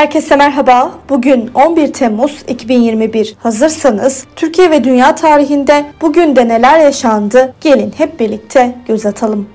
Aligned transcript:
Herkese 0.00 0.36
merhaba. 0.36 0.92
Bugün 1.08 1.50
11 1.54 1.92
Temmuz 1.92 2.44
2021. 2.48 3.36
Hazırsanız 3.42 4.24
Türkiye 4.36 4.70
ve 4.70 4.84
dünya 4.84 5.14
tarihinde 5.14 5.84
bugün 6.00 6.36
de 6.36 6.48
neler 6.48 6.78
yaşandı? 6.78 7.54
Gelin 7.60 7.92
hep 7.96 8.20
birlikte 8.20 8.74
göz 8.88 9.06
atalım. 9.06 9.48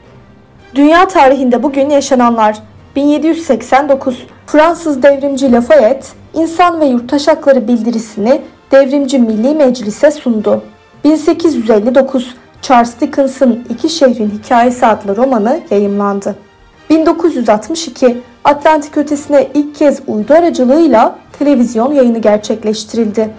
Dünya 0.75 1.07
tarihinde 1.07 1.63
bugün 1.63 1.89
yaşananlar 1.89 2.57
1789 2.95 4.27
Fransız 4.47 5.03
devrimci 5.03 5.51
Lafayette 5.51 6.07
insan 6.33 6.81
ve 6.81 6.85
yurttaş 6.85 7.27
hakları 7.27 7.67
bildirisini 7.67 8.41
devrimci 8.71 9.19
Milli 9.19 9.55
Meclis'e 9.55 10.11
sundu. 10.11 10.63
1859 11.03 12.35
Charles 12.61 12.99
Dickens'ın 13.01 13.65
İki 13.69 13.89
Şehrin 13.89 14.29
Hikayesi 14.29 14.85
adlı 14.85 15.17
romanı 15.17 15.59
yayımlandı. 15.71 16.35
1962 16.89 18.21
Atlantik 18.45 18.97
ötesine 18.97 19.47
ilk 19.53 19.75
kez 19.75 19.99
uydu 20.07 20.33
aracılığıyla 20.33 21.15
televizyon 21.39 21.93
yayını 21.93 22.19
gerçekleştirildi. 22.19 23.29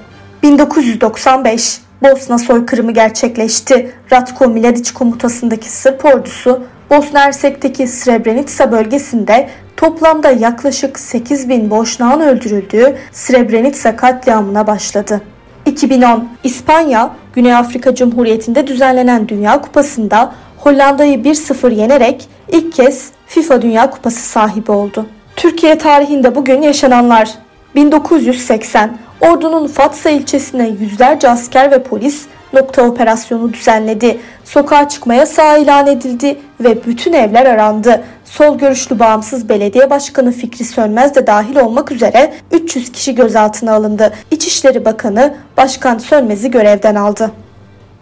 1995 0.42 1.80
Bosna 2.02 2.38
soykırımı 2.38 2.92
gerçekleşti. 2.92 3.92
Ratko 4.12 4.48
Mladic 4.48 4.92
komutasındaki 4.92 5.70
Sırp 5.70 6.04
ordusu 6.04 6.62
Bosna 6.90 7.20
Hersek'teki 7.20 7.88
Srebrenica 7.88 8.72
bölgesinde 8.72 9.48
toplamda 9.76 10.30
yaklaşık 10.30 10.98
8 10.98 11.48
bin 11.48 11.70
Boşnağın 11.70 12.20
öldürüldüğü 12.20 12.96
Srebrenica 13.12 13.96
katliamına 13.96 14.66
başladı. 14.66 15.20
2010 15.66 16.28
İspanya, 16.44 17.10
Güney 17.34 17.54
Afrika 17.54 17.94
Cumhuriyeti'nde 17.94 18.66
düzenlenen 18.66 19.28
Dünya 19.28 19.60
Kupası'nda 19.60 20.32
Hollanda'yı 20.66 21.18
1-0 21.18 21.74
yenerek 21.74 22.28
ilk 22.48 22.72
kez 22.72 23.10
FIFA 23.26 23.62
Dünya 23.62 23.90
Kupası 23.90 24.20
sahibi 24.20 24.72
oldu. 24.72 25.06
Türkiye 25.36 25.78
tarihinde 25.78 26.34
bugün 26.34 26.62
yaşananlar 26.62 27.30
1980 27.74 28.98
Ordu'nun 29.20 29.66
Fatsa 29.66 30.10
ilçesine 30.10 30.68
yüzlerce 30.68 31.28
asker 31.28 31.70
ve 31.70 31.82
polis 31.82 32.26
nokta 32.52 32.82
operasyonu 32.82 33.52
düzenledi. 33.52 34.20
Sokağa 34.44 34.88
çıkma 34.88 35.14
yasağı 35.14 35.62
ilan 35.62 35.86
edildi 35.86 36.38
ve 36.60 36.86
bütün 36.86 37.12
evler 37.12 37.46
arandı. 37.46 38.04
Sol 38.24 38.58
görüşlü 38.58 38.98
bağımsız 38.98 39.48
belediye 39.48 39.90
başkanı 39.90 40.32
Fikri 40.32 40.64
Sönmez 40.64 41.14
de 41.14 41.26
dahil 41.26 41.56
olmak 41.56 41.92
üzere 41.92 42.34
300 42.52 42.92
kişi 42.92 43.14
gözaltına 43.14 43.74
alındı. 43.74 44.12
İçişleri 44.30 44.84
Bakanı 44.84 45.34
Başkan 45.56 45.98
Sönmez'i 45.98 46.50
görevden 46.50 46.94
aldı. 46.94 47.30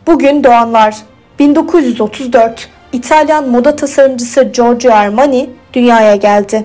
Bugün 0.06 0.44
doğanlar 0.44 0.96
1934 1.44 2.68
İtalyan 2.92 3.48
moda 3.48 3.76
tasarımcısı 3.76 4.42
Giorgio 4.42 4.92
Armani 4.92 5.50
dünyaya 5.72 6.16
geldi. 6.16 6.64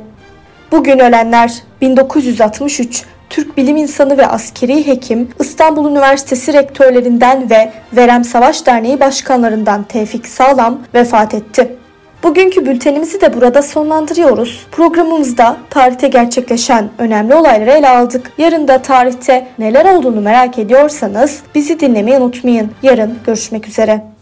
Bugün 0.72 1.00
ölenler 1.00 1.54
1963 1.82 3.04
Türk 3.30 3.58
bilim 3.58 3.78
insanı 3.78 4.18
ve 4.18 4.28
askeri 4.28 4.88
hekim 4.88 5.30
İstanbul 5.40 5.92
Üniversitesi 5.92 6.54
rektörlerinden 6.54 7.50
ve 7.50 7.72
Verem 7.94 8.24
Savaş 8.24 8.66
Derneği 8.66 9.00
başkanlarından 9.00 9.84
Tevfik 9.84 10.28
Sağlam 10.28 10.80
vefat 10.94 11.34
etti. 11.34 11.76
Bugünkü 12.24 12.66
bültenimizi 12.66 13.22
de 13.22 13.34
burada 13.34 13.62
sonlandırıyoruz. 13.62 14.68
Programımızda 14.72 15.58
tarihte 15.70 16.08
gerçekleşen 16.08 16.90
önemli 16.98 17.36
olayları 17.36 17.72
ele 17.72 17.90
aldık. 17.90 18.32
Yarın 18.38 18.68
da 18.68 18.82
tarihte 18.82 19.48
neler 19.60 19.86
olduğunu 19.86 20.22
merak 20.22 20.60
ediyorsanız 20.60 21.40
bizi 21.56 21.80
dinlemeyi 21.80 22.18
unutmayın. 22.18 22.72
Yarın 22.84 23.18
görüşmek 23.26 23.68
üzere. 23.68 24.19